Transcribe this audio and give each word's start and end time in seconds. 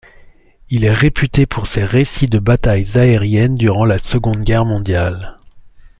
Il 0.71 0.83
est 0.83 0.91
réputé 0.93 1.45
pour 1.45 1.67
ses 1.67 1.83
récits 1.83 2.25
de 2.25 2.39
batailles 2.39 2.97
aériennes 2.97 3.53
durant 3.53 3.85
la 3.85 3.99
Seconde 3.99 4.43
Guerre 4.43 4.65
mondiale. 4.65 5.37